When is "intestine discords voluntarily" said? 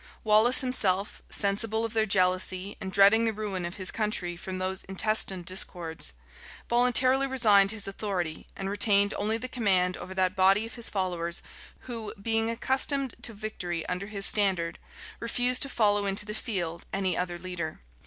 4.85-7.27